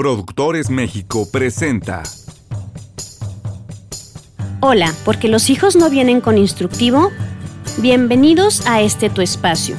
[0.00, 2.02] Productores México presenta.
[4.62, 7.10] Hola, porque los hijos no vienen con instructivo.
[7.82, 9.76] Bienvenidos a este tu espacio.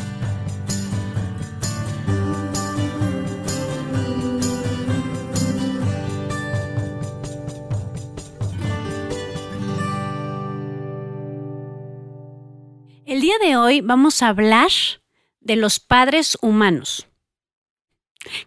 [13.07, 14.69] El día de hoy vamos a hablar
[15.39, 17.07] de los padres humanos.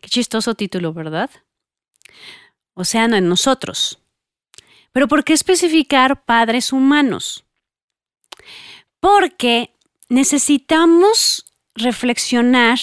[0.00, 1.30] Qué chistoso título, ¿verdad?
[2.74, 3.98] O sea, no en nosotros.
[4.92, 7.44] Pero ¿por qué especificar padres humanos?
[9.00, 9.74] Porque
[10.08, 12.78] necesitamos reflexionar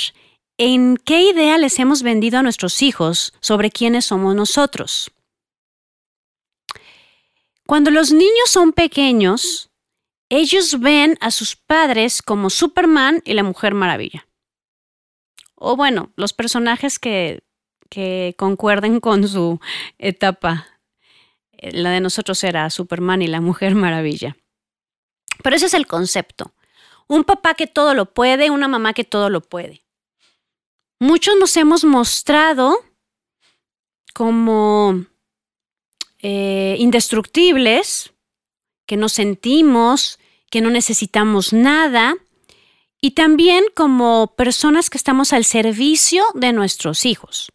[0.57, 5.11] en qué idea les hemos vendido a nuestros hijos sobre quiénes somos nosotros.
[7.65, 9.69] Cuando los niños son pequeños,
[10.29, 14.27] ellos ven a sus padres como Superman y la Mujer Maravilla.
[15.55, 17.43] O bueno, los personajes que,
[17.91, 19.59] que concuerden con su
[19.99, 20.65] etapa.
[21.59, 24.37] La de nosotros era Superman y la Mujer Maravilla.
[25.43, 26.53] Pero ese es el concepto.
[27.07, 29.83] Un papá que todo lo puede, una mamá que todo lo puede.
[30.99, 32.77] Muchos nos hemos mostrado
[34.13, 35.05] como
[36.19, 38.13] eh, indestructibles,
[38.85, 40.17] que nos sentimos,
[40.49, 42.15] que no necesitamos nada,
[43.01, 47.51] y también como personas que estamos al servicio de nuestros hijos.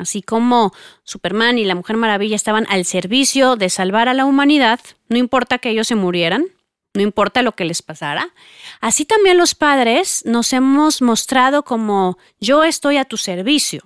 [0.00, 0.72] Así como
[1.04, 5.58] Superman y la Mujer Maravilla estaban al servicio de salvar a la humanidad, no importa
[5.58, 6.46] que ellos se murieran,
[6.94, 8.32] no importa lo que les pasara,
[8.80, 13.82] así también los padres nos hemos mostrado como yo estoy a tu servicio.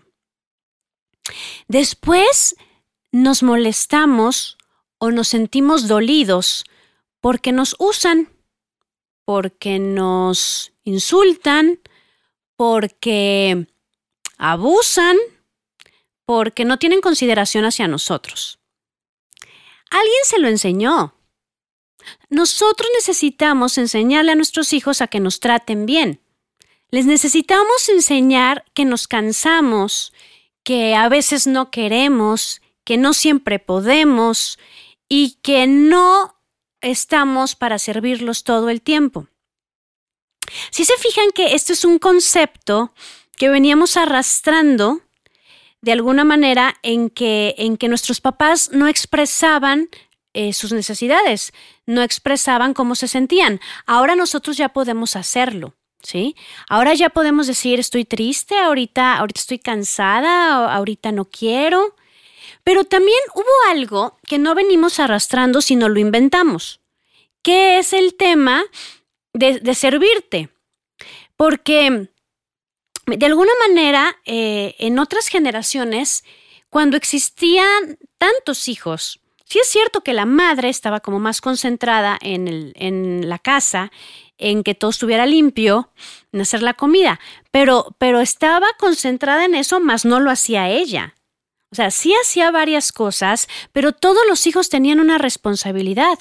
[1.67, 2.55] Después
[3.11, 4.57] nos molestamos
[4.98, 6.65] o nos sentimos dolidos
[7.20, 8.29] porque nos usan,
[9.25, 11.81] porque nos insultan,
[12.55, 13.67] porque
[14.39, 15.17] abusan
[16.27, 18.58] porque no tienen consideración hacia nosotros.
[19.91, 21.14] Alguien se lo enseñó.
[22.28, 26.20] Nosotros necesitamos enseñarle a nuestros hijos a que nos traten bien.
[26.90, 30.12] Les necesitamos enseñar que nos cansamos,
[30.62, 34.58] que a veces no queremos, que no siempre podemos
[35.08, 36.36] y que no
[36.80, 39.29] estamos para servirlos todo el tiempo.
[40.70, 42.92] Si se fijan que esto es un concepto
[43.36, 45.04] que veníamos arrastrando
[45.84, 49.90] de alguna manera en que, en que nuestros papás no expresaban
[50.33, 51.52] eh, sus necesidades,
[51.84, 53.61] no expresaban cómo se sentían.
[53.84, 55.74] Ahora nosotros ya podemos hacerlo.
[56.02, 56.36] ¿Sí?
[56.68, 61.94] Ahora ya podemos decir, estoy triste, ahorita, ahorita estoy cansada, ahorita no quiero.
[62.62, 66.80] Pero también hubo algo que no venimos arrastrando, sino lo inventamos,
[67.42, 68.64] que es el tema
[69.33, 70.50] de, de servirte.
[71.39, 72.11] Porque
[73.07, 76.25] de alguna manera, eh, en otras generaciones,
[76.70, 82.48] cuando existían tantos hijos, sí es cierto que la madre estaba como más concentrada en,
[82.48, 83.92] el, en la casa,
[84.39, 85.91] en que todo estuviera limpio,
[86.33, 87.20] en hacer la comida,
[87.51, 91.15] pero, pero estaba concentrada en eso, más no lo hacía ella.
[91.71, 96.19] O sea, sí hacía varias cosas, pero todos los hijos tenían una responsabilidad.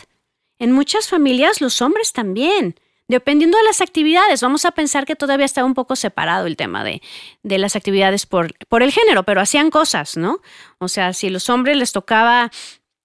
[0.58, 2.76] En muchas familias los hombres también.
[3.08, 6.84] Dependiendo de las actividades, vamos a pensar que todavía estaba un poco separado el tema
[6.84, 7.02] de,
[7.44, 10.40] de las actividades por, por, el género, pero hacían cosas, ¿no?
[10.78, 12.50] O sea, si a los hombres les tocaba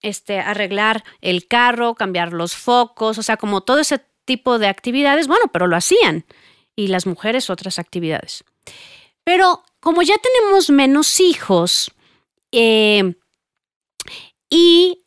[0.01, 5.27] este, arreglar el carro, cambiar los focos, o sea, como todo ese tipo de actividades,
[5.27, 6.25] bueno, pero lo hacían.
[6.77, 8.45] Y las mujeres otras actividades.
[9.25, 11.91] Pero como ya tenemos menos hijos
[12.53, 13.15] eh,
[14.49, 15.05] y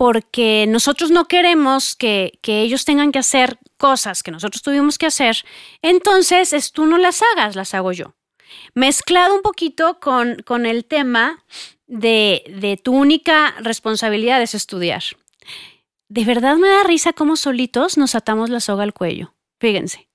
[0.00, 5.04] porque nosotros no queremos que, que, ellos tengan que hacer cosas que nosotros tuvimos que
[5.04, 5.44] hacer,
[5.82, 8.14] entonces es tú no las hagas, las hago yo.
[8.72, 11.44] Mezclado un poquito con, con el tema
[11.86, 15.02] de, de tu única responsabilidad es estudiar.
[16.08, 19.34] De verdad me da risa cómo solitos nos atamos la soga al cuello.
[19.60, 20.08] Fíjense.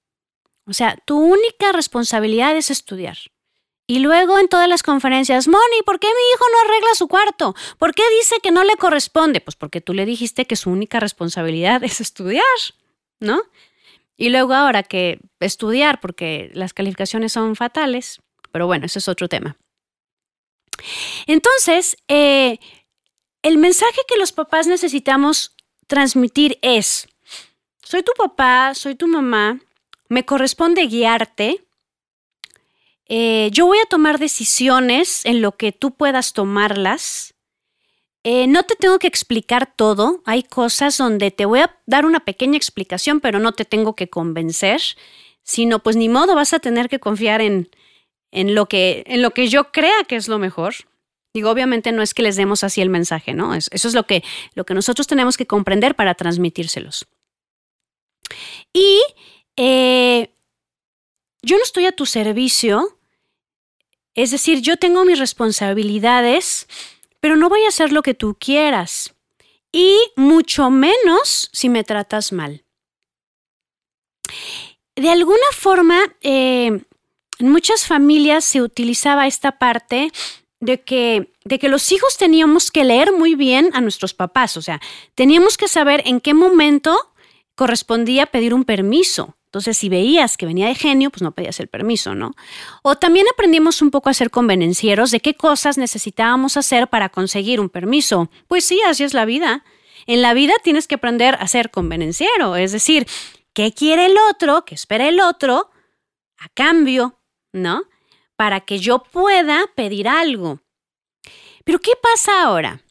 [0.66, 3.20] O sea, tu única responsabilidad es estudiar.
[3.88, 7.56] Y luego en todas las conferencias, Moni, ¿por qué mi hijo no arregla su cuarto?
[7.78, 9.42] ¿Por qué dice que no le corresponde?
[9.42, 12.44] Pues porque tú le dijiste que su única responsabilidad es estudiar,
[13.20, 13.42] ¿no?
[14.18, 18.22] Y luego ahora que estudiar, porque las calificaciones son fatales,
[18.52, 19.58] pero bueno, ese es otro tema.
[21.28, 22.60] Entonces, eh,
[23.44, 25.56] el mensaje que los papás necesitamos
[25.88, 27.08] transmitir es,
[27.84, 29.60] soy tu papá, soy tu mamá,
[30.10, 31.65] me corresponde guiarte,
[33.08, 37.36] eh, yo voy a tomar decisiones en lo que tú puedas tomarlas.
[38.24, 40.22] Eh, no te tengo que explicar todo.
[40.26, 44.10] Hay cosas donde te voy a dar una pequeña explicación, pero no te tengo que
[44.10, 44.82] convencer,
[45.44, 47.70] sino pues ni modo vas a tener que confiar en,
[48.32, 50.74] en, lo, que, en lo que yo crea que es lo mejor.
[51.36, 53.54] Digo, obviamente no es que les demos así el mensaje, ¿no?
[53.54, 54.24] Eso es lo que,
[54.56, 57.06] lo que nosotros tenemos que comprender para transmitírselos.
[58.74, 59.02] Y
[59.58, 60.34] eh,
[61.42, 62.95] yo no estoy a tu servicio,
[64.16, 66.68] es decir, yo tengo mis responsabilidades,
[67.20, 69.14] pero no voy a hacer lo que tú quieras.
[69.72, 72.64] Y mucho menos si me tratas mal.
[74.96, 76.82] De alguna forma, eh,
[77.40, 80.12] en muchas familias se utilizaba esta parte
[80.62, 84.62] de que, de que los hijos teníamos que leer muy bien a nuestros papás, o
[84.62, 84.82] sea,
[85.14, 86.98] teníamos que saber en qué momento
[87.56, 89.36] correspondía pedir un permiso.
[89.56, 92.34] Entonces, si veías que venía de genio, pues no pedías el permiso, ¿no?
[92.84, 97.62] O también aprendimos un poco a ser convenencieros de qué cosas necesitábamos hacer para conseguir
[97.62, 98.30] un permiso.
[98.50, 99.64] Pues sí, así es la vida.
[100.08, 103.08] En la vida tienes que aprender a ser convenenciero, es decir,
[103.54, 105.70] qué quiere el otro, qué espera el otro,
[106.38, 107.22] a cambio,
[107.54, 107.84] ¿no?
[108.36, 110.60] Para que yo pueda pedir algo.
[111.64, 112.82] Pero ¿qué pasa ahora?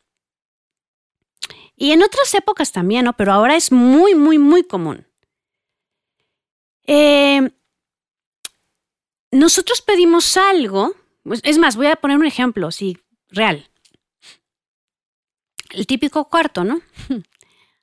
[1.77, 3.13] Y en otras épocas también, ¿no?
[3.13, 5.07] Pero ahora es muy, muy, muy común.
[6.87, 7.51] Eh,
[9.31, 12.99] nosotros pedimos algo, pues, es más, voy a poner un ejemplo, sí,
[13.29, 13.69] real.
[15.71, 16.81] El típico cuarto, ¿no?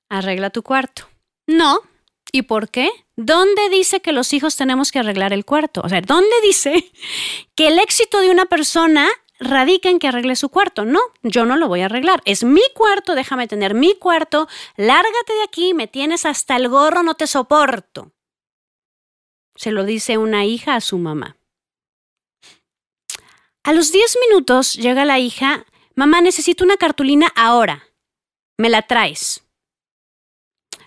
[0.10, 1.08] Arregla tu cuarto.
[1.48, 1.80] No.
[2.32, 2.90] ¿Y por qué?
[3.18, 5.82] ¿Dónde dice que los hijos tenemos que arreglar el cuarto?
[5.84, 6.92] O sea, ¿dónde dice
[7.56, 9.10] que el éxito de una persona
[9.42, 10.86] radica en que arregle su cuarto.
[10.86, 12.22] No, yo no lo voy a arreglar.
[12.26, 14.48] Es mi cuarto, déjame tener mi cuarto.
[14.78, 18.12] Lárgate de aquí, me tienes hasta el gorro, no te soporto.
[19.62, 21.38] Se lo dice una hija a su mamá.
[23.62, 27.84] A los 10 minutos llega la hija, mamá, necesito una cartulina ahora.
[28.58, 29.44] ¿Me la traes?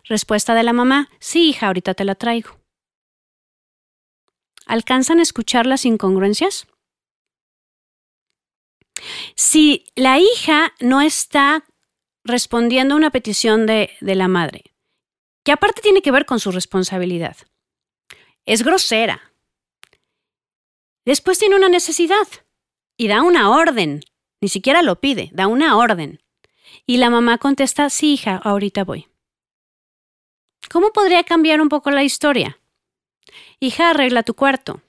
[0.03, 2.59] Respuesta de la mamá, sí, hija, ahorita te la traigo.
[4.67, 6.67] ¿Alcanzan a escuchar las incongruencias?
[9.37, 11.65] Si la hija no está
[12.25, 14.65] respondiendo a una petición de, de la madre,
[15.45, 17.37] que aparte tiene que ver con su responsabilidad,
[18.47, 19.33] es grosera,
[21.05, 22.27] después tiene una necesidad
[22.97, 24.01] y da una orden,
[24.41, 26.21] ni siquiera lo pide, da una orden.
[26.87, 29.07] Y la mamá contesta, sí, hija, ahorita voy.
[30.71, 32.59] ¿Cómo podría cambiar un poco la historia?
[33.61, 34.83] Hija, arregla tu cuarto.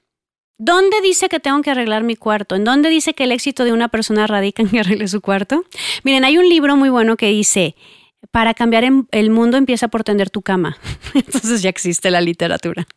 [0.58, 2.56] ¿Dónde dice que tengo que arreglar mi cuarto?
[2.56, 5.66] ¿En dónde dice que el éxito de una persona radica en que arregle su cuarto?
[6.04, 7.76] Miren, hay un libro muy bueno que dice,
[8.32, 10.78] para cambiar el mundo empieza por tender tu cama.
[11.14, 12.88] Entonces ya existe la literatura.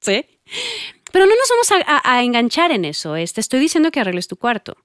[0.00, 0.24] ¿Sí?
[1.12, 3.16] Pero no nos vamos a, enganchar en eso.
[3.16, 4.76] Estoy diciendo que arregles tu cuarto.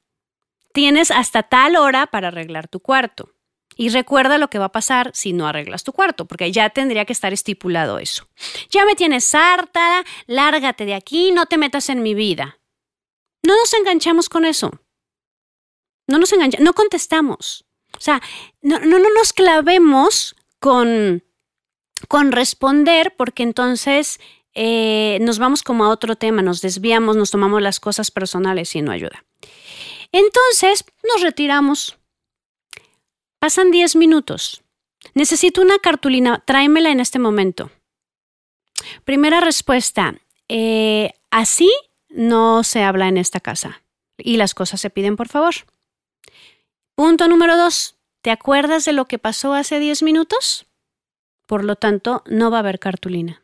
[0.73, 3.33] Tienes hasta tal hora para arreglar tu cuarto.
[3.75, 7.05] Y recuerda lo que va a pasar si no arreglas tu cuarto, porque ya tendría
[7.05, 8.27] que estar estipulado eso.
[8.69, 12.59] Ya me tienes harta, lárgate de aquí, no te metas en mi vida.
[13.41, 14.71] No nos enganchamos con eso.
[16.07, 17.65] No nos enganchamos, no contestamos.
[17.97, 18.21] O sea,
[18.61, 21.23] no, no, nos clavemos con,
[22.07, 24.19] con responder, porque entonces
[24.55, 28.81] eh, nos vamos como a otro tema, nos desviamos, nos tomamos las cosas personales y
[28.81, 29.25] no ayuda.
[30.11, 31.97] Entonces, nos retiramos
[33.43, 34.63] Pasan 10 minutos.
[35.15, 37.71] Necesito una cartulina, tráemela en este momento.
[39.03, 40.15] Primera respuesta,
[40.47, 41.69] eh, así
[42.07, 43.81] no se habla en esta casa
[44.17, 45.55] y las cosas se piden por favor.
[46.95, 50.65] Punto número dos, ¿te acuerdas de lo que pasó hace 10 minutos?
[51.45, 53.42] Por lo tanto, no va a haber cartulina.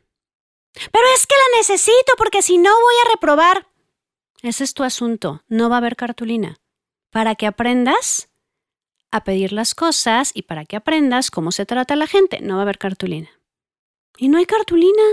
[0.73, 3.67] Pero es que la necesito porque si no voy a reprobar.
[4.41, 6.59] Ese es tu asunto, no va a haber cartulina.
[7.09, 8.29] Para que aprendas
[9.11, 12.39] a pedir las cosas y para que aprendas cómo se trata la gente.
[12.41, 13.29] No va a haber cartulina.
[14.17, 15.03] Y no hay cartulina.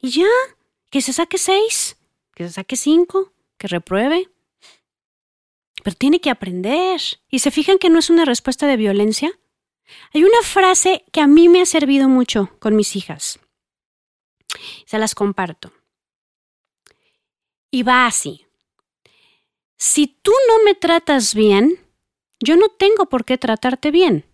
[0.00, 0.28] Y ya,
[0.90, 1.96] que se saque seis,
[2.34, 4.30] que se saque cinco, que repruebe.
[5.82, 7.00] Pero tiene que aprender.
[7.30, 9.30] ¿Y se fijan que no es una respuesta de violencia?
[10.12, 13.38] Hay una frase que a mí me ha servido mucho con mis hijas.
[14.86, 15.72] Se las comparto.
[17.70, 18.46] Y va así.
[19.76, 21.78] Si tú no me tratas bien,
[22.40, 24.24] yo no tengo por qué tratarte bien.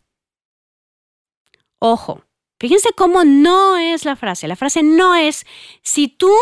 [1.78, 2.24] Ojo,
[2.58, 4.48] fíjense cómo no es la frase.
[4.48, 5.44] La frase no es,
[5.82, 6.32] si tú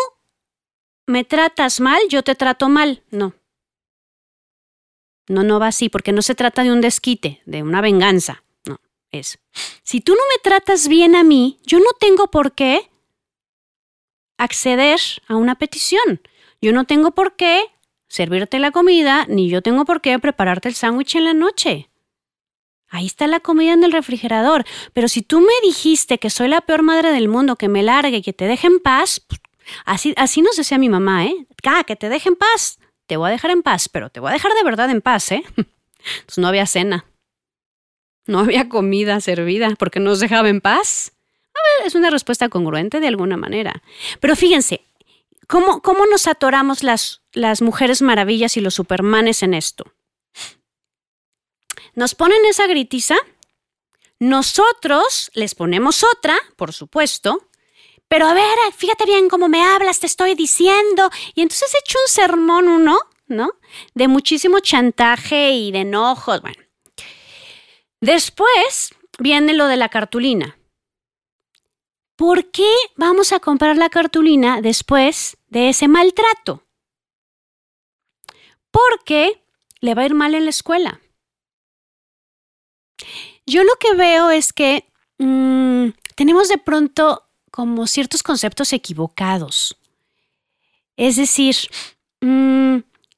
[1.07, 3.03] me tratas mal, yo te trato mal.
[3.11, 3.35] No.
[5.29, 8.45] No, no va así, porque no se trata de un desquite, de una venganza.
[8.67, 9.41] No, es,
[9.83, 12.92] si tú no me tratas bien a mí, yo no tengo por qué
[14.43, 16.21] acceder a una petición.
[16.61, 17.65] Yo no tengo por qué
[18.09, 21.89] servirte la comida, ni yo tengo por qué prepararte el sándwich en la noche.
[22.89, 24.65] Ahí está la comida en el refrigerador.
[24.93, 28.19] Pero si tú me dijiste que soy la peor madre del mundo, que me largue
[28.19, 29.41] y que te deje en paz, pues,
[29.87, 31.47] así, así nos decía mi mamá, ¿eh?
[31.65, 32.79] Ah, que te deje en paz.
[33.07, 35.33] Te voy a dejar en paz, pero te voy a dejar de verdad en paz,
[35.33, 35.43] ¿eh?
[35.57, 37.07] Entonces no había cena.
[38.27, 41.13] No había comida servida porque nos dejaba en paz.
[41.85, 43.83] Es una respuesta congruente de alguna manera.
[44.21, 44.85] Pero fíjense,
[45.47, 49.85] ¿cómo, cómo nos atoramos las, las mujeres maravillas y los supermanes en esto?
[51.95, 53.17] Nos ponen esa gritiza,
[54.19, 57.49] nosotros les ponemos otra, por supuesto,
[58.13, 61.11] pero a ver, fíjate bien cómo me hablas, te estoy diciendo.
[61.35, 63.53] Y entonces he hecho un sermón uno, ¿no?
[63.95, 66.63] De muchísimo chantaje y de enojos, bueno.
[68.03, 70.59] Después viene lo de la cartulina.
[72.23, 76.63] ¿Por qué vamos a comprar la cartulina después de ese maltrato?
[78.71, 79.43] Porque
[79.81, 81.01] le va a ir mal en la escuela.
[83.45, 84.85] Yo lo que veo es que
[85.19, 89.77] mmm, tenemos de pronto como ciertos conceptos equivocados.
[90.97, 91.57] Es decir,
[92.21, 92.77] mmm,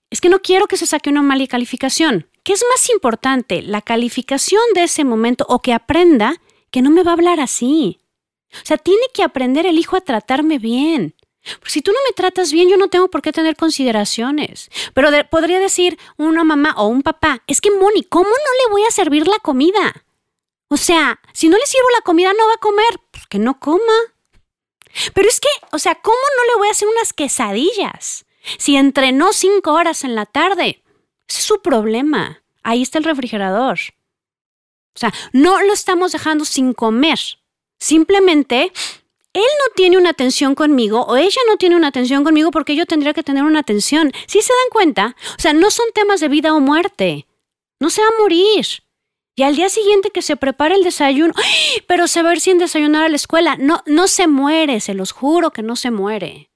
[0.09, 2.27] es que no quiero que se saque una mala calificación.
[2.43, 7.03] ¿Qué es más importante, la calificación de ese momento o que aprenda que no me
[7.03, 8.01] va a hablar así?
[8.63, 11.15] O sea, tiene que aprender el hijo a tratarme bien.
[11.59, 14.71] Porque si tú no me tratas bien, yo no tengo por qué tener consideraciones.
[14.95, 18.85] Pero podría decir una mamá o un papá, es que Moni, ¿cómo no le voy
[18.85, 20.05] a servir la comida?
[20.69, 23.01] O sea, si no le sirvo la comida, no va a comer.
[23.11, 23.93] Pues que no coma.
[25.13, 28.27] Pero es que, o sea, ¿cómo no le voy a hacer unas quesadillas?
[28.59, 30.83] Si entrenó cinco horas en la tarde.
[31.29, 32.43] Ese es su problema.
[32.63, 33.79] Ahí está el refrigerador.
[34.95, 37.19] O sea, no lo estamos dejando sin comer.
[37.79, 38.73] Simplemente
[39.35, 42.87] él no tiene una atención conmigo o ella no tiene una atención conmigo porque yo
[42.87, 44.13] tendría que tener una atención.
[44.27, 45.17] ¿Sí se dan cuenta?
[45.37, 47.27] O sea, no son temas de vida o muerte.
[47.81, 48.65] No se va a morir.
[49.37, 51.83] Y al día siguiente que se prepare el desayuno, ¡ay!
[51.89, 53.57] pero se va a ir sin desayunar a la escuela.
[53.59, 56.51] No, no se muere, se los juro que no se muere.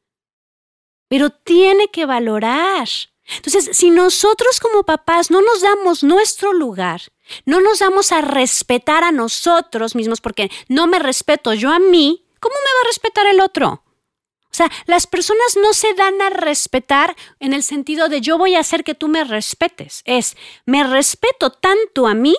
[1.08, 2.88] Pero tiene que valorar.
[3.36, 7.02] Entonces, si nosotros como papás no nos damos nuestro lugar,
[7.44, 12.24] no nos damos a respetar a nosotros mismos, porque no me respeto yo a mí,
[12.40, 13.84] ¿cómo me va a respetar el otro?
[14.50, 18.54] O sea, las personas no se dan a respetar en el sentido de yo voy
[18.54, 20.02] a hacer que tú me respetes.
[20.04, 22.34] Es, me respeto tanto a mí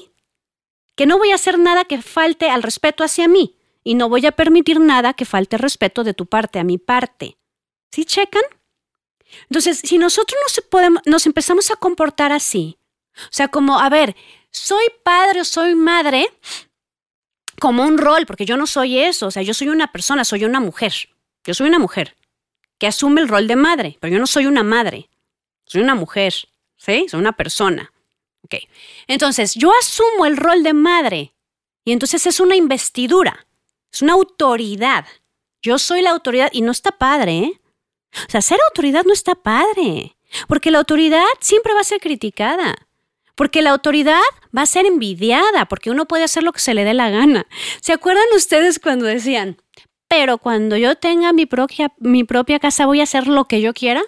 [0.96, 4.25] que no voy a hacer nada que falte al respeto hacia mí y no voy
[4.25, 7.38] a permitir nada que falte respeto de tu parte a mi parte.
[7.91, 8.43] ¿Sí checan?
[9.43, 12.79] Entonces, si nosotros nos, podemos, nos empezamos a comportar así,
[13.15, 14.15] o sea, como, a ver,
[14.51, 16.27] soy padre o soy madre
[17.60, 20.46] como un rol, porque yo no soy eso, o sea, yo soy una persona, soy
[20.46, 20.94] una mujer,
[21.44, 22.15] yo soy una mujer
[22.77, 25.10] que asume el rol de madre, pero yo no soy una madre,
[25.65, 26.34] soy una mujer,
[26.77, 27.06] ¿sí?
[27.10, 27.91] Soy una persona.
[28.41, 28.56] Ok,
[29.08, 31.34] entonces yo asumo el rol de madre
[31.84, 33.46] y entonces es una investidura,
[33.91, 35.06] es una autoridad.
[35.62, 37.62] Yo soy la autoridad y no está padre, ¿eh?
[38.27, 40.15] O sea, ser autoridad no está padre,
[40.48, 42.75] porque la autoridad siempre va a ser criticada.
[43.39, 44.19] Porque la autoridad
[44.55, 47.48] va a ser envidiada, porque uno puede hacer lo que se le dé la gana.
[47.79, 49.55] ¿Se acuerdan ustedes cuando decían,
[50.10, 53.74] pero cuando yo tenga mi propia, mi propia casa voy a hacer lo que yo
[53.74, 54.01] quiera?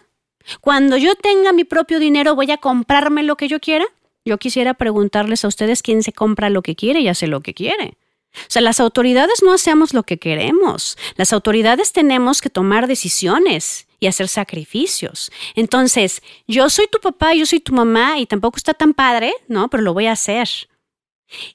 [0.60, 3.86] Cuando yo tenga mi propio dinero voy a comprarme lo que yo quiera?
[4.26, 7.54] Yo quisiera preguntarles a ustedes quién se compra lo que quiere y hace lo que
[7.54, 7.98] quiere.
[8.34, 10.98] O sea, las autoridades no hacemos lo que queremos.
[11.16, 15.32] Las autoridades tenemos que tomar decisiones y hacer sacrificios.
[15.56, 19.70] Entonces, yo soy tu papá, yo soy tu mamá y tampoco está tan padre, ¿no?
[19.70, 20.50] Pero lo voy a hacer.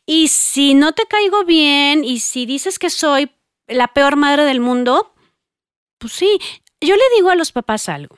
[0.07, 3.31] Y si no te caigo bien y si dices que soy
[3.67, 5.13] la peor madre del mundo,
[5.99, 6.39] pues sí,
[6.81, 8.17] yo le digo a los papás algo.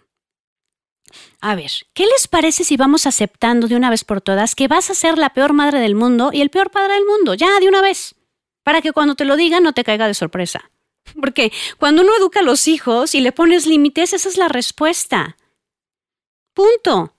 [1.41, 4.91] A ver, ¿qué les parece si vamos aceptando de una vez por todas que vas
[4.91, 7.33] a ser la peor madre del mundo y el peor padre del mundo?
[7.33, 8.15] Ya, de una vez.
[8.63, 10.71] Para que cuando te lo digan no te caiga de sorpresa.
[11.21, 15.37] Porque cuando uno educa a los hijos y le pones límites, esa es la respuesta.
[16.55, 17.15] Punto.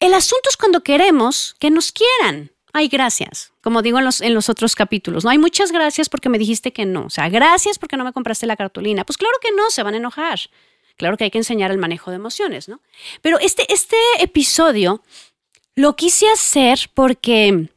[0.00, 2.52] El asunto es cuando queremos que nos quieran.
[2.72, 3.52] Ay, gracias.
[3.62, 6.72] Como digo en los, en los otros capítulos, no hay muchas gracias porque me dijiste
[6.72, 7.06] que no.
[7.06, 9.04] O sea, gracias porque no me compraste la cartulina.
[9.04, 10.38] Pues claro que no, se van a enojar.
[10.96, 12.80] Claro que hay que enseñar el manejo de emociones, ¿no?
[13.22, 15.02] Pero este, este episodio
[15.74, 17.70] lo quise hacer porque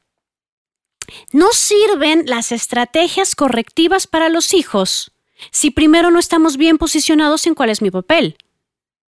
[1.32, 5.13] no sirven las estrategias correctivas para los hijos
[5.52, 8.38] si primero no estamos bien posicionados en cuál es mi papel.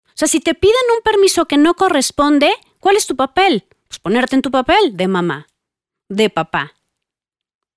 [0.08, 3.66] O sea, si te piden un permiso que no corresponde, ¿cuál es tu papel?
[3.88, 5.48] Pues ponerte en tu papel de mamá,
[6.10, 6.74] de papá.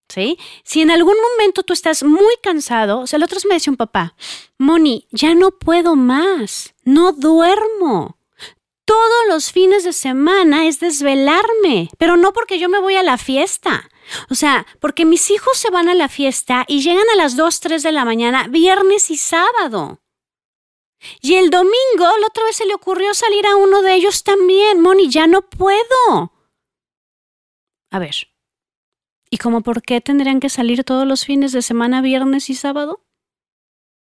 [0.09, 0.37] ¿Sí?
[0.63, 3.79] Si en algún momento tú estás muy cansado, o sea, el otro me decía un
[3.79, 4.15] papá,
[4.59, 8.19] Moni, ya no puedo más, no duermo.
[8.85, 13.17] Todos los fines de semana es desvelarme, pero no porque yo me voy a la
[13.17, 13.89] fiesta,
[14.31, 17.61] o sea, porque mis hijos se van a la fiesta y llegan a las 2,
[17.61, 20.01] 3 de la mañana, viernes y sábado.
[21.21, 21.73] Y el domingo,
[22.21, 24.81] la otra vez se le ocurrió salir a uno de ellos también.
[24.81, 26.33] Moni, ya no puedo.
[27.91, 28.29] A ver,
[29.29, 33.05] ¿y cómo por qué tendrían que salir todos los fines de semana, viernes y sábado?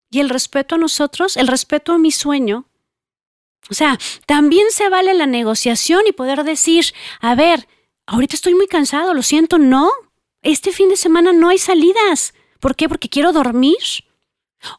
[0.09, 2.67] Y el respeto a nosotros, el respeto a mi sueño.
[3.69, 7.67] O sea, también se vale la negociación y poder decir, a ver,
[8.11, 9.89] ahorita estoy muy cansado, lo siento, no.
[10.41, 12.33] Este fin de semana no hay salidas.
[12.59, 12.89] ¿Por qué?
[12.89, 13.77] Porque quiero dormir.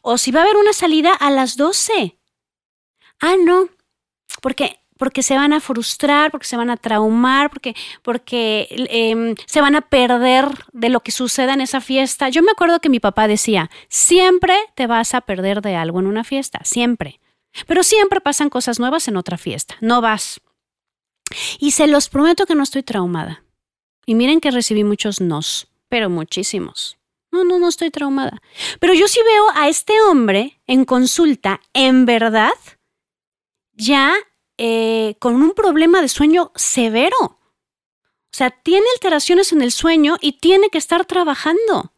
[0.01, 2.17] O si va a haber una salida a las 12.
[3.19, 3.69] Ah, no,
[4.41, 9.59] porque porque se van a frustrar, porque se van a traumar, porque, porque em, se
[9.59, 12.29] van a perder de lo que suceda en esa fiesta.
[12.29, 16.07] Yo me acuerdo que mi papá decía, siempre te vas a perder de algo en
[16.07, 17.19] una fiesta, siempre.
[17.67, 20.39] Pero siempre pasan cosas nuevas en otra fiesta, no vas.
[21.59, 23.43] Y se los prometo que no estoy traumada.
[24.05, 26.97] Y miren que recibí muchos nos, pero muchísimos.
[27.31, 28.41] No, no, no estoy traumada.
[28.79, 32.53] Pero yo sí veo a este hombre en consulta, en verdad,
[33.73, 34.13] ya
[34.57, 37.17] eh, con un problema de sueño severo.
[37.21, 41.92] O sea, tiene alteraciones en el sueño y tiene que estar trabajando.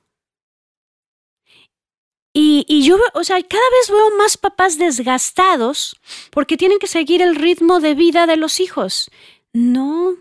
[2.38, 5.96] Y, y, yo, o sea, cada vez veo más papás desgastados
[6.32, 9.10] porque tienen que seguir el ritmo de vida de los hijos.
[9.54, 10.18] No,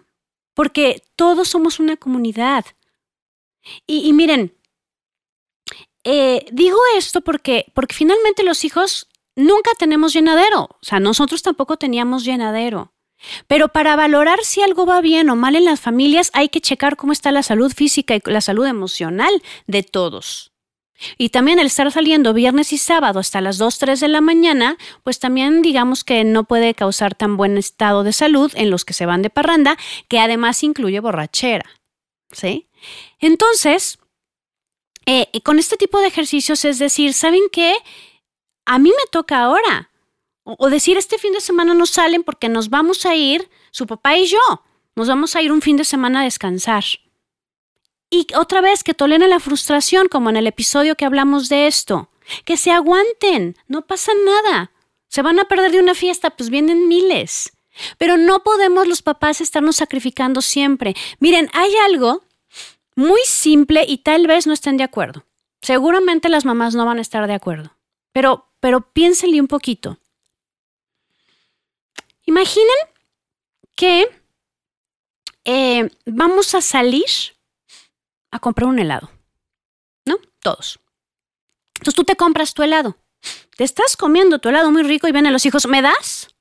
[0.54, 2.66] porque todos somos una comunidad.
[3.84, 4.56] Y, y miren,
[6.04, 10.68] eh, digo esto porque, porque finalmente los hijos nunca tenemos llenadero.
[10.70, 12.92] O sea, nosotros tampoco teníamos llenadero.
[13.48, 16.96] Pero para valorar si algo va bien o mal en las familias hay que checar
[16.96, 20.53] cómo está la salud física y la salud emocional de todos.
[21.18, 24.76] Y también el estar saliendo viernes y sábado hasta las 2, 3 de la mañana,
[25.02, 28.94] pues también digamos que no puede causar tan buen estado de salud en los que
[28.94, 29.76] se van de parranda,
[30.08, 31.68] que además incluye borrachera.
[32.32, 32.68] ¿Sí?
[33.20, 33.98] Entonces,
[35.06, 37.74] eh, con este tipo de ejercicios es decir, ¿saben qué?
[38.66, 39.90] a mí me toca ahora.
[40.46, 44.18] O, decir, este fin de semana no salen porque nos vamos a ir, su papá
[44.18, 44.38] y yo,
[44.94, 46.84] nos vamos a ir un fin de semana a descansar.
[48.14, 52.10] Y otra vez que toleren la frustración, como en el episodio que hablamos de esto.
[52.44, 54.70] Que se aguanten, no pasa nada.
[55.08, 57.52] Se van a perder de una fiesta, pues vienen miles.
[57.98, 60.94] Pero no podemos los papás estarnos sacrificando siempre.
[61.18, 62.22] Miren, hay algo
[62.94, 65.24] muy simple y tal vez no estén de acuerdo.
[65.60, 67.76] Seguramente las mamás no van a estar de acuerdo.
[68.12, 69.98] Pero pero piénsenle un poquito.
[72.26, 72.76] Imaginen
[73.74, 74.06] que
[75.44, 77.33] eh, vamos a salir
[78.34, 79.10] a comprar un helado,
[80.04, 80.16] ¿no?
[80.42, 80.80] Todos.
[81.76, 82.96] Entonces tú te compras tu helado.
[83.56, 86.34] Te estás comiendo tu helado muy rico y vienen los hijos, ¿me das?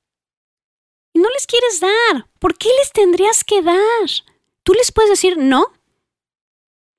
[1.12, 2.28] Y no les quieres dar.
[2.40, 3.78] ¿Por qué les tendrías que dar?
[4.64, 5.72] Tú les puedes decir no.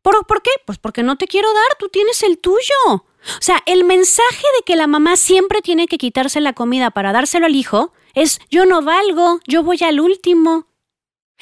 [0.01, 0.51] ¿Por, ¿Por qué?
[0.65, 2.75] Pues porque no te quiero dar, tú tienes el tuyo.
[2.87, 7.11] O sea, el mensaje de que la mamá siempre tiene que quitarse la comida para
[7.11, 10.67] dárselo al hijo es yo no valgo, yo voy al último.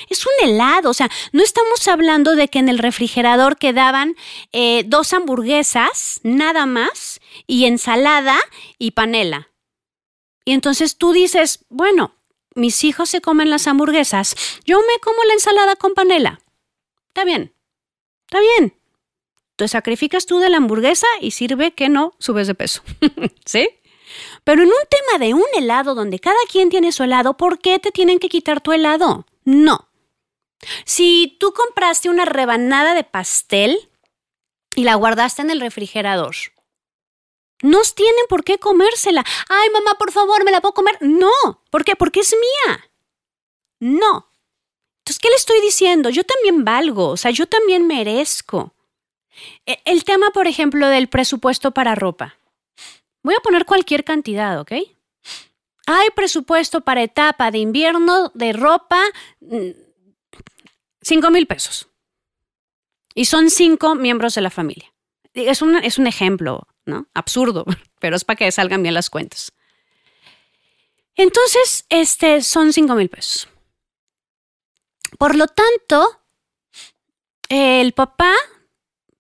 [0.10, 4.16] Es un helado, o sea, no estamos hablando de que en el refrigerador quedaban
[4.52, 8.38] eh, dos hamburguesas, nada más, y ensalada
[8.80, 9.50] y panela.
[10.46, 12.16] Y entonces tú dices, bueno,
[12.56, 16.42] mis hijos se comen las hamburguesas, yo me como la ensalada con panela.
[17.10, 17.54] Está bien,
[18.26, 18.76] está bien,
[19.56, 22.82] te sacrificas tú de la hamburguesa y sirve que no subes de peso.
[23.46, 23.70] ¿Sí?
[24.44, 27.80] Pero en un tema de un helado donde cada quien tiene su helado, ¿por qué
[27.80, 29.26] te tienen que quitar tu helado?
[29.46, 29.90] No.
[30.86, 33.90] Si tú compraste una rebanada de pastel
[34.76, 36.36] y la guardaste en el refrigerador,
[37.62, 39.24] no tienen por qué comérsela.
[39.50, 40.98] Ay, mamá, por favor, ¿me la puedo comer?
[41.02, 41.32] No.
[41.70, 41.96] ¿Por qué?
[41.96, 42.92] Porque es mía.
[43.80, 44.30] No.
[45.00, 46.10] Entonces, ¿qué le estoy diciendo?
[46.10, 48.74] Yo también valgo, o sea, yo también merezco.
[49.66, 52.38] E, el tema, por ejemplo, del presupuesto para ropa.
[53.24, 54.72] Voy a poner cualquier cantidad, ¿ok?
[55.86, 59.02] Hay presupuesto para etapa de invierno de ropa,
[59.42, 61.90] 5 mm, mil pesos.
[63.16, 64.94] Y son cinco miembros de la familia.
[65.34, 67.08] Es un, es un ejemplo, ¿no?
[67.14, 67.66] Absurdo,
[68.00, 69.52] pero es para que salgan bien las cuentas.
[71.16, 73.48] Entonces, este, son 5 mil pesos.
[75.20, 76.22] Por lo tanto,
[77.50, 78.34] el papá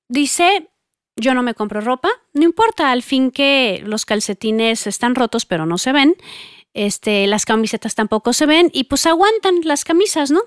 [0.08, 0.72] dice,
[1.16, 5.66] yo no me compro ropa, no importa, al fin que los calcetines están rotos pero
[5.66, 6.16] no se ven,
[6.74, 10.42] este, las camisetas tampoco se ven y pues aguantan las camisas, ¿no?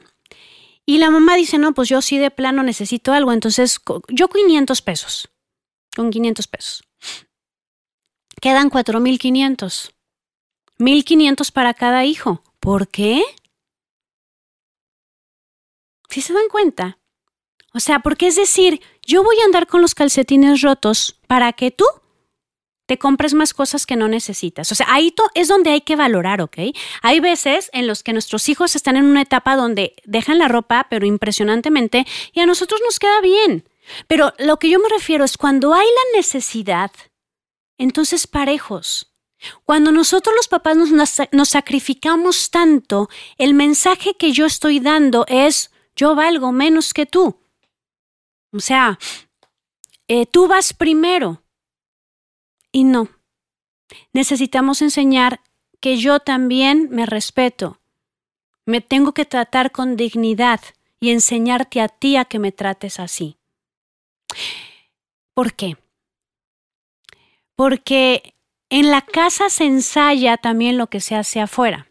[0.85, 4.83] Y la mamá dice, no, pues yo sí de plano necesito algo, entonces yo 500
[4.83, 5.29] pesos,
[5.95, 6.85] con 500 pesos.
[8.41, 9.93] Quedan 4.500.
[10.79, 12.43] 1.500 para cada hijo.
[12.61, 13.23] ¿Por qué?
[16.09, 16.99] Si se dan cuenta,
[17.77, 21.71] o sea, porque es decir, yo voy a andar con los calcetines rotos para que
[21.71, 21.85] tú
[22.87, 24.71] te compres más cosas que no necesitas.
[24.71, 26.59] O sea, ahí es donde hay que valorar, ¿ok?
[27.03, 30.87] Hay veces en los que nuestros hijos están en una etapa donde dejan la ropa,
[30.89, 33.69] pero impresionantemente, y a nosotros nos queda bien.
[34.07, 36.91] Pero lo que yo me refiero es cuando hay la necesidad,
[37.79, 39.13] entonces parejos.
[39.65, 40.91] Cuando nosotros los papás nos,
[41.33, 47.41] nos sacrificamos tanto, el mensaje que yo estoy dando es, yo valgo menos que tú.
[48.53, 48.99] O sea,
[50.09, 51.43] eh, tú vas primero.
[52.73, 53.09] Y no.
[54.13, 55.41] Necesitamos enseñar
[55.81, 57.81] que yo también me respeto.
[58.65, 60.61] Me tengo que tratar con dignidad
[61.01, 63.37] y enseñarte a ti a que me trates así.
[65.35, 65.77] ¿Por qué?
[67.55, 68.35] Porque
[68.69, 71.89] en la casa se ensaya también lo que se hace afuera.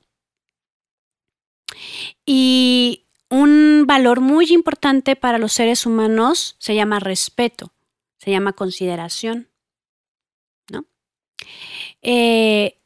[2.26, 3.05] Y
[3.36, 7.74] un valor muy importante para los seres humanos se llama respeto,
[8.18, 9.50] se llama consideración.
[10.70, 10.86] ¿no?
[12.02, 12.80] Eh,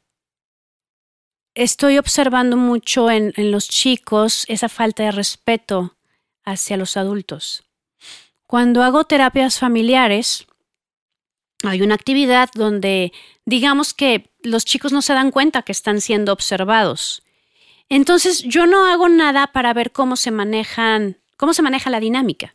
[1.54, 5.96] estoy observando mucho en, en los chicos esa falta de respeto
[6.44, 7.62] hacia los adultos.
[8.48, 10.46] Cuando hago terapias familiares,
[11.62, 13.12] hay una actividad donde
[13.44, 17.22] digamos que los chicos no se dan cuenta que están siendo observados.
[17.90, 22.54] Entonces yo no hago nada para ver cómo se manejan, cómo se maneja la dinámica.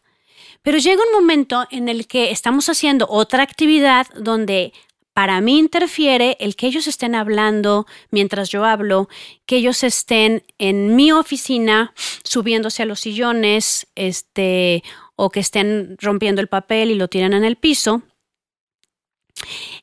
[0.64, 4.74] Pero llega un momento en el que estamos haciendo otra actividad donde
[5.14, 9.08] para mí interfiere el que ellos estén hablando mientras yo hablo,
[9.46, 11.94] que ellos estén en mi oficina
[12.24, 14.84] subiéndose a los sillones, este,
[15.16, 18.04] o que estén rompiendo el papel y lo tiran en el piso.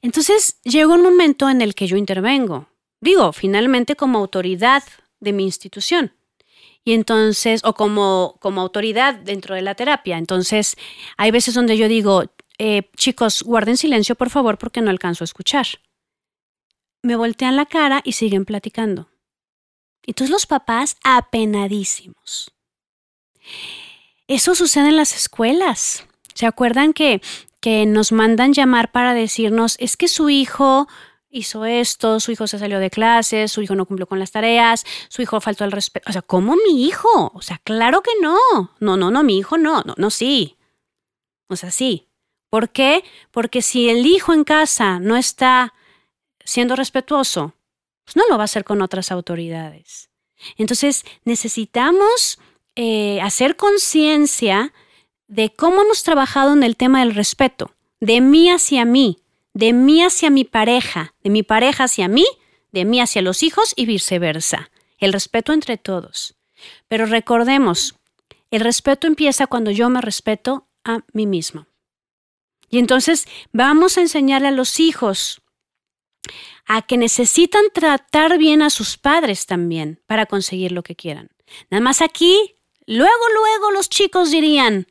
[0.00, 2.68] Entonces llegó un momento en el que yo intervengo,
[3.00, 4.82] digo, finalmente como autoridad
[5.22, 6.14] de mi institución.
[6.84, 10.18] Y entonces, o como, como autoridad dentro de la terapia.
[10.18, 10.76] Entonces,
[11.16, 12.24] hay veces donde yo digo,
[12.58, 15.66] eh, chicos, guarden silencio, por favor, porque no alcanzo a escuchar.
[17.02, 19.08] Me voltean la cara y siguen platicando.
[20.04, 22.50] Entonces los papás apenadísimos.
[24.26, 26.04] Eso sucede en las escuelas.
[26.34, 27.20] ¿Se acuerdan que
[27.62, 30.88] que nos mandan llamar para decirnos, es que su hijo
[31.32, 34.84] hizo esto, su hijo se salió de clases, su hijo no cumplió con las tareas,
[35.08, 36.08] su hijo faltó al respeto.
[36.08, 37.32] O sea, ¿cómo mi hijo?
[37.34, 38.38] O sea, claro que no.
[38.78, 40.56] No, no, no, mi hijo no, no, no, sí.
[41.48, 42.08] O sea, sí.
[42.50, 43.02] ¿Por qué?
[43.30, 45.72] Porque si el hijo en casa no está
[46.44, 47.54] siendo respetuoso,
[48.04, 50.10] pues no lo va a hacer con otras autoridades.
[50.58, 52.38] Entonces, necesitamos
[52.76, 54.72] eh, hacer conciencia
[55.28, 59.18] de cómo hemos trabajado en el tema del respeto, de mí hacia mí,
[59.54, 62.26] de mí hacia mi pareja, de mi pareja hacia mí,
[62.70, 64.70] de mí hacia los hijos y viceversa.
[64.98, 66.36] El respeto entre todos.
[66.88, 67.96] Pero recordemos,
[68.50, 71.66] el respeto empieza cuando yo me respeto a mí mismo.
[72.70, 75.42] Y entonces vamos a enseñarle a los hijos
[76.66, 81.28] a que necesitan tratar bien a sus padres también para conseguir lo que quieran.
[81.70, 82.54] Nada más aquí,
[82.86, 84.86] luego, luego los chicos dirían,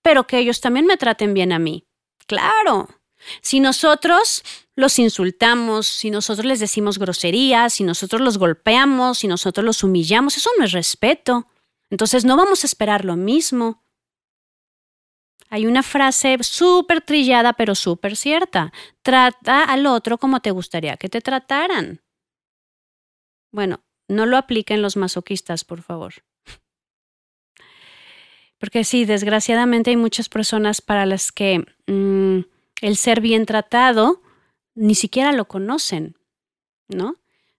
[0.00, 1.86] pero que ellos también me traten bien a mí.
[2.26, 2.88] Claro.
[3.40, 4.42] Si nosotros
[4.74, 10.36] los insultamos, si nosotros les decimos groserías, si nosotros los golpeamos, si nosotros los humillamos,
[10.36, 11.46] eso no es respeto.
[11.90, 13.82] Entonces no vamos a esperar lo mismo.
[15.50, 18.72] Hay una frase súper trillada, pero súper cierta.
[19.02, 22.00] Trata al otro como te gustaría que te trataran.
[23.52, 26.14] Bueno, no lo apliquen los masoquistas, por favor.
[28.58, 32.40] Porque sí, desgraciadamente hay muchas personas para las que mm,
[32.82, 34.20] el ser bien tratado
[34.74, 36.16] ni siquiera lo conocen,
[36.88, 37.16] ¿no?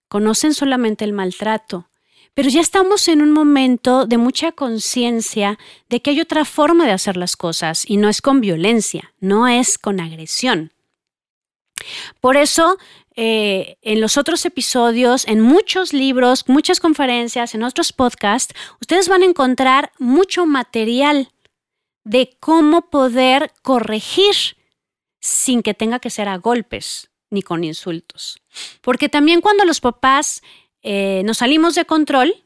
[0.08, 1.90] Conocen solamente el maltrato.
[2.36, 5.58] Pero ya estamos en un momento de mucha conciencia
[5.90, 9.48] de que hay otra forma de hacer las cosas y no es con violencia, no
[9.48, 10.72] es con agresión.
[12.20, 12.78] Por eso
[13.16, 19.22] eh, en los otros episodios, en muchos libros, muchas conferencias, en otros podcasts, ustedes van
[19.22, 21.30] a encontrar mucho material
[22.04, 24.58] de cómo poder corregir
[25.24, 28.42] sin que tenga que ser a golpes ni con insultos.
[28.82, 30.42] Porque también cuando los papás
[30.82, 32.46] eh, nos salimos de control,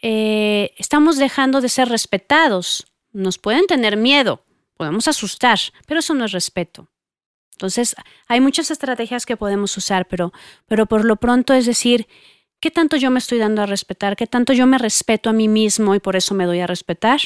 [0.00, 2.86] eh, estamos dejando de ser respetados.
[3.12, 4.46] Nos pueden tener miedo,
[4.78, 6.88] podemos asustar, pero eso no es respeto.
[7.52, 7.94] Entonces,
[8.26, 10.32] hay muchas estrategias que podemos usar, pero,
[10.66, 12.08] pero por lo pronto es decir,
[12.60, 14.16] ¿qué tanto yo me estoy dando a respetar?
[14.16, 17.20] ¿Qué tanto yo me respeto a mí mismo y por eso me doy a respetar?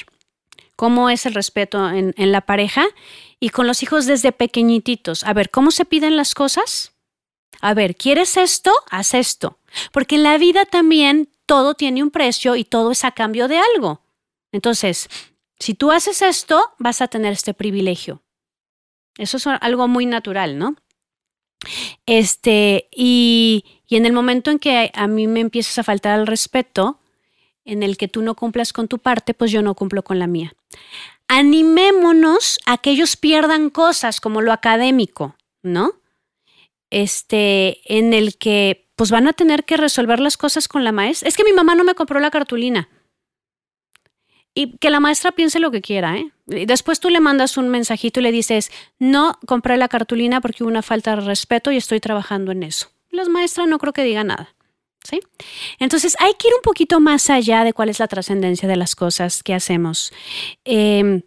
[0.79, 2.87] ¿Cómo es el respeto en, la pareja?
[3.41, 5.25] Y con los hijos desde pequeñititos.
[5.25, 6.93] A ver, ¿cómo se piden las cosas?
[7.61, 8.73] A ver, ¿quieres esto?
[8.88, 9.59] Haz esto.
[9.91, 13.59] Porque en la vida también todo tiene un precio y todo es a cambio de
[13.59, 14.03] algo.
[14.53, 15.09] Entonces,
[15.59, 18.23] si tú haces esto, vas a tener este privilegio.
[19.17, 20.77] Eso es algo muy natural, ¿no?
[22.07, 26.29] Este, y, y en el momento en que a mí me empiezas a faltar el
[26.29, 27.01] respeto,
[27.64, 30.29] en el que tú no cumplas con tu parte, pues yo no cumplo con la
[30.29, 30.55] mía.
[31.28, 35.92] Animémonos a que ellos pierdan cosas como lo académico, ¿no?
[36.90, 41.28] Este, en el que pues van a tener que resolver las cosas con la maestra.
[41.28, 42.88] Es que mi mamá no me compró la cartulina.
[44.54, 46.33] Y que la maestra piense lo que quiera, ¿eh?
[46.46, 50.70] después tú le mandas un mensajito y le dices, no compré la cartulina porque hubo
[50.70, 52.90] una falta de respeto y estoy trabajando en eso.
[53.11, 54.57] Las maestras no creo que diga nada.
[55.79, 58.94] Entonces hay que ir un poquito más allá de cuál es la trascendencia de las
[58.94, 60.12] cosas que hacemos.
[60.64, 61.23] Em,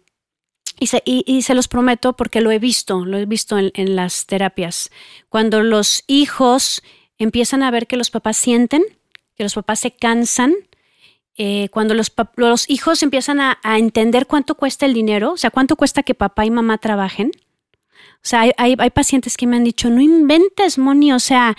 [1.04, 4.90] y, se, los prometo porque lo he visto, lo he visto en, las terapias.
[5.28, 6.82] Cuando los hijos
[7.18, 8.82] empiezan a ver que los papás sienten,
[9.36, 10.54] que los papás se cansan,
[11.36, 15.76] eh, cuando los, los, hijos empiezan a, entender cuánto cuesta el dinero, o sea, cuánto
[15.76, 17.30] cuesta que papá y mamá trabajen.
[18.16, 21.56] O sea, hay, hay pacientes que me han dicho, no inventes, Moni, o sea,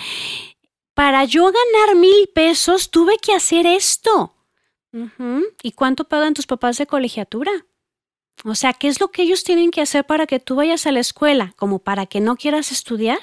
[0.93, 4.36] para yo ganar mil pesos tuve que hacer esto.
[5.63, 7.51] ¿Y cuánto pagan tus papás de colegiatura?
[8.45, 10.91] O sea, ¿qué es lo que ellos tienen que hacer para que tú vayas a
[10.91, 11.53] la escuela?
[11.56, 13.19] Como para que no quieras estudiar.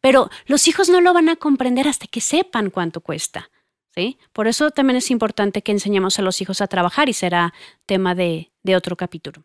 [0.00, 3.50] Pero los hijos no lo van a comprender hasta que sepan cuánto cuesta.
[3.94, 4.18] ¿sí?
[4.32, 7.54] Por eso también es importante que enseñemos a los hijos a trabajar y será
[7.86, 9.42] tema de, otro capítulo.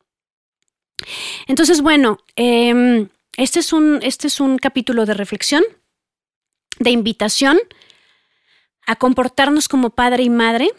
[1.47, 5.63] Entonces, bueno, em, este, es un, este es un capítulo de reflexión
[6.79, 7.59] de invitación
[8.85, 10.69] a comportarnos como padre y madre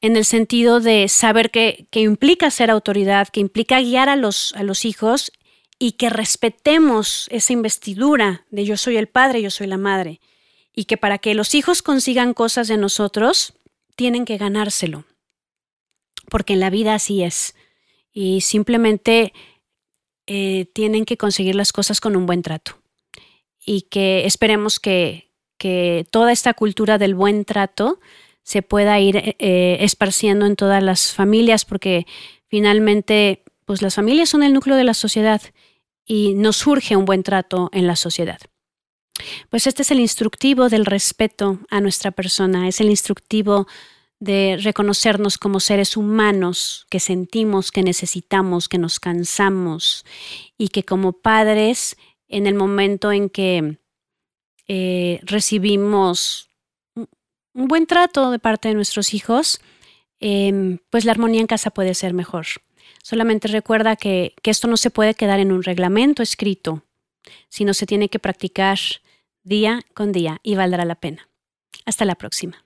[0.00, 4.62] en el sentido de saber que, implica ser autoridad, que implica guiar a los, a
[4.62, 5.32] los hijos
[5.78, 10.20] y que respetemos esa investidura de yo soy el padre, yo soy la madre,
[10.74, 13.54] y que para que los hijos consigan cosas de nosotros,
[13.96, 15.04] tienen que ganárselo,
[16.30, 17.54] porque en la vida así es,
[18.12, 19.32] y simplemente
[20.26, 22.79] eh, tienen que conseguir las cosas con un buen trato
[23.64, 25.28] y que esperemos que,
[26.10, 28.00] toda esta cultura del buen trato
[28.42, 32.06] se pueda ir eh, esparciendo en todas las familias, porque
[32.48, 35.42] finalmente, pues las familias son el núcleo de la sociedad
[36.06, 38.40] y nos surge un buen trato en la sociedad.
[39.50, 43.66] Pues este es el instructivo del respeto a nuestra persona, es el instructivo
[44.18, 50.04] de reconocernos como seres humanos que sentimos, que necesitamos, que nos cansamos
[50.58, 51.96] y que como padres
[52.30, 53.78] en el momento en que
[54.68, 56.48] eh, recibimos
[56.94, 59.60] un buen trato de parte de nuestros hijos,
[60.20, 62.46] em, pues la armonía en casa puede ser mejor.
[63.02, 66.84] Solamente recuerda que, que esto no se puede quedar en un reglamento escrito,
[67.48, 68.78] sino se tiene que practicar
[69.42, 71.28] día con día y valdrá la pena.
[71.84, 72.64] Hasta la próxima.